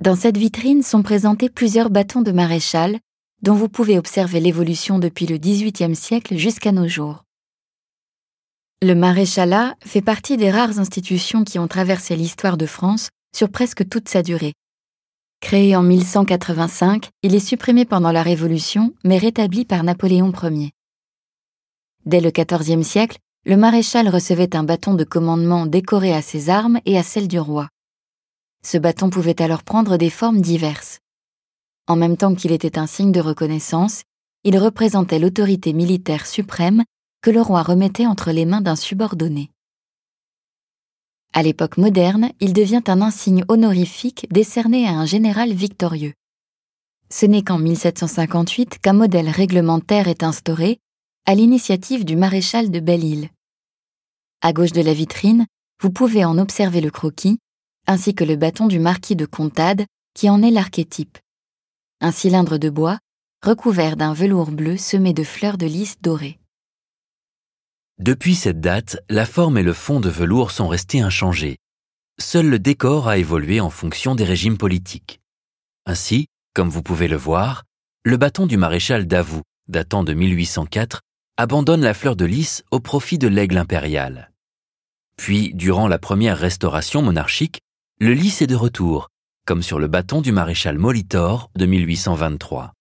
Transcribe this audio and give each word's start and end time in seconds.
Dans 0.00 0.14
cette 0.14 0.36
vitrine 0.36 0.84
sont 0.84 1.02
présentés 1.02 1.50
plusieurs 1.50 1.90
bâtons 1.90 2.22
de 2.22 2.30
maréchal 2.30 3.00
dont 3.42 3.54
vous 3.54 3.68
pouvez 3.68 3.98
observer 3.98 4.38
l'évolution 4.38 5.00
depuis 5.00 5.26
le 5.26 5.38
XVIIIe 5.38 5.96
siècle 5.96 6.36
jusqu'à 6.36 6.70
nos 6.70 6.86
jours. 6.86 7.24
Le 8.80 8.94
maréchalat 8.94 9.74
fait 9.84 10.00
partie 10.00 10.36
des 10.36 10.52
rares 10.52 10.78
institutions 10.78 11.42
qui 11.42 11.58
ont 11.58 11.66
traversé 11.66 12.14
l'histoire 12.14 12.56
de 12.56 12.66
France 12.66 13.08
sur 13.34 13.48
presque 13.50 13.88
toute 13.88 14.08
sa 14.08 14.22
durée. 14.22 14.52
Créé 15.40 15.74
en 15.74 15.82
1185, 15.82 17.08
il 17.24 17.34
est 17.34 17.40
supprimé 17.40 17.84
pendant 17.84 18.12
la 18.12 18.22
Révolution, 18.22 18.94
mais 19.02 19.18
rétabli 19.18 19.64
par 19.64 19.82
Napoléon 19.82 20.32
Ier. 20.44 20.70
Dès 22.06 22.20
le 22.20 22.30
XIVe 22.30 22.84
siècle, 22.84 23.18
le 23.44 23.56
maréchal 23.56 24.08
recevait 24.08 24.54
un 24.54 24.62
bâton 24.62 24.94
de 24.94 25.04
commandement 25.04 25.66
décoré 25.66 26.14
à 26.14 26.22
ses 26.22 26.50
armes 26.50 26.78
et 26.86 26.96
à 26.96 27.02
celles 27.02 27.28
du 27.28 27.40
roi. 27.40 27.68
Ce 28.62 28.78
bâton 28.78 29.10
pouvait 29.10 29.40
alors 29.40 29.62
prendre 29.62 29.96
des 29.96 30.10
formes 30.10 30.40
diverses. 30.40 30.98
En 31.86 31.96
même 31.96 32.16
temps 32.16 32.34
qu'il 32.34 32.52
était 32.52 32.78
un 32.78 32.86
signe 32.86 33.12
de 33.12 33.20
reconnaissance, 33.20 34.02
il 34.44 34.58
représentait 34.58 35.18
l'autorité 35.18 35.72
militaire 35.72 36.26
suprême 36.26 36.84
que 37.22 37.30
le 37.30 37.40
roi 37.40 37.62
remettait 37.62 38.06
entre 38.06 38.30
les 38.30 38.44
mains 38.44 38.60
d'un 38.60 38.76
subordonné. 38.76 39.50
À 41.32 41.42
l'époque 41.42 41.76
moderne, 41.76 42.30
il 42.40 42.52
devient 42.52 42.82
un 42.86 43.02
insigne 43.02 43.44
honorifique 43.48 44.26
décerné 44.30 44.86
à 44.86 44.92
un 44.92 45.06
général 45.06 45.52
victorieux. 45.52 46.14
Ce 47.10 47.26
n'est 47.26 47.42
qu'en 47.42 47.58
1758 47.58 48.78
qu'un 48.78 48.92
modèle 48.92 49.28
réglementaire 49.28 50.08
est 50.08 50.22
instauré 50.22 50.78
à 51.26 51.34
l'initiative 51.34 52.04
du 52.04 52.16
maréchal 52.16 52.70
de 52.70 52.80
Belle-Île. 52.80 53.30
À 54.40 54.52
gauche 54.52 54.72
de 54.72 54.82
la 54.82 54.94
vitrine, 54.94 55.46
vous 55.82 55.90
pouvez 55.90 56.24
en 56.24 56.38
observer 56.38 56.80
le 56.80 56.90
croquis, 56.90 57.38
ainsi 57.88 58.14
que 58.14 58.22
le 58.22 58.36
bâton 58.36 58.66
du 58.66 58.78
marquis 58.78 59.16
de 59.16 59.24
Comtade, 59.24 59.86
qui 60.14 60.28
en 60.28 60.42
est 60.42 60.50
l'archétype. 60.50 61.18
Un 62.00 62.12
cylindre 62.12 62.58
de 62.58 62.68
bois 62.68 62.98
recouvert 63.42 63.96
d'un 63.96 64.12
velours 64.12 64.50
bleu 64.50 64.76
semé 64.76 65.14
de 65.14 65.24
fleurs 65.24 65.56
de 65.56 65.66
lys 65.66 65.96
dorées. 66.02 66.38
Depuis 67.98 68.34
cette 68.34 68.60
date, 68.60 68.98
la 69.08 69.24
forme 69.24 69.58
et 69.58 69.62
le 69.62 69.72
fond 69.72 70.00
de 70.00 70.10
velours 70.10 70.50
sont 70.50 70.68
restés 70.68 71.00
inchangés. 71.00 71.56
Seul 72.20 72.46
le 72.46 72.58
décor 72.58 73.08
a 73.08 73.16
évolué 73.16 73.58
en 73.60 73.70
fonction 73.70 74.14
des 74.14 74.24
régimes 74.24 74.58
politiques. 74.58 75.20
Ainsi, 75.86 76.26
comme 76.54 76.68
vous 76.68 76.82
pouvez 76.82 77.08
le 77.08 77.16
voir, 77.16 77.64
le 78.04 78.18
bâton 78.18 78.46
du 78.46 78.56
maréchal 78.56 79.06
Davout, 79.06 79.42
datant 79.66 80.04
de 80.04 80.12
1804, 80.12 81.00
abandonne 81.38 81.82
la 81.82 81.94
fleur 81.94 82.16
de 82.16 82.26
lys 82.26 82.64
au 82.70 82.80
profit 82.80 83.18
de 83.18 83.28
l'aigle 83.28 83.56
impérial. 83.56 84.30
Puis, 85.16 85.54
durant 85.54 85.88
la 85.88 85.98
première 85.98 86.36
restauration 86.36 87.02
monarchique, 87.02 87.60
le 88.00 88.12
lys 88.14 88.42
est 88.42 88.46
de 88.46 88.54
retour, 88.54 89.08
comme 89.44 89.60
sur 89.60 89.80
le 89.80 89.88
bâton 89.88 90.20
du 90.20 90.30
maréchal 90.30 90.78
Molitor 90.78 91.50
de 91.56 91.66
1823. 91.66 92.72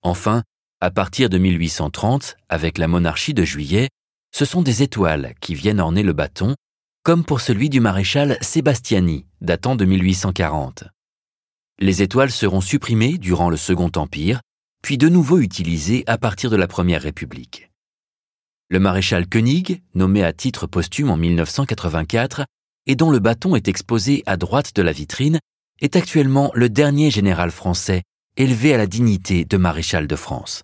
Enfin, 0.00 0.42
à 0.80 0.90
partir 0.90 1.28
de 1.28 1.36
1830, 1.36 2.38
avec 2.48 2.78
la 2.78 2.88
monarchie 2.88 3.34
de 3.34 3.44
juillet, 3.44 3.90
ce 4.34 4.46
sont 4.46 4.62
des 4.62 4.82
étoiles 4.82 5.34
qui 5.40 5.54
viennent 5.54 5.80
orner 5.80 6.02
le 6.02 6.14
bâton, 6.14 6.54
comme 7.02 7.22
pour 7.22 7.42
celui 7.42 7.68
du 7.68 7.80
maréchal 7.80 8.38
Sébastiani, 8.40 9.26
datant 9.42 9.76
de 9.76 9.84
1840. 9.84 10.84
Les 11.78 12.00
étoiles 12.00 12.30
seront 12.30 12.62
supprimées 12.62 13.18
durant 13.18 13.50
le 13.50 13.58
Second 13.58 13.92
Empire, 13.96 14.40
puis 14.82 14.96
de 14.96 15.10
nouveau 15.10 15.38
utilisées 15.38 16.02
à 16.06 16.16
partir 16.16 16.48
de 16.48 16.56
la 16.56 16.66
Première 16.66 17.02
République. 17.02 17.70
Le 18.70 18.80
maréchal 18.80 19.28
Koenig, 19.28 19.82
nommé 19.94 20.24
à 20.24 20.32
titre 20.32 20.66
posthume 20.66 21.10
en 21.10 21.18
1984, 21.18 22.46
et 22.86 22.96
dont 22.96 23.10
le 23.10 23.18
bâton 23.18 23.56
est 23.56 23.68
exposé 23.68 24.22
à 24.26 24.36
droite 24.36 24.74
de 24.74 24.82
la 24.82 24.92
vitrine, 24.92 25.38
est 25.80 25.96
actuellement 25.96 26.50
le 26.54 26.68
dernier 26.68 27.10
général 27.10 27.50
français 27.50 28.02
élevé 28.36 28.74
à 28.74 28.78
la 28.78 28.86
dignité 28.86 29.44
de 29.44 29.56
maréchal 29.56 30.06
de 30.06 30.16
France. 30.16 30.62